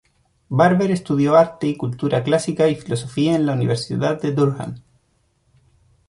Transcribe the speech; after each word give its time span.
Barber 0.49 0.89
estudió 0.89 1.35
Arte 1.35 1.67
y 1.67 1.77
cultura 1.77 2.23
clásica 2.23 2.67
y 2.67 2.73
Filosofía 2.75 3.35
en 3.35 3.45
la 3.45 3.53
Universidad 3.53 4.19
de 4.19 4.31
Durham. 4.31 4.81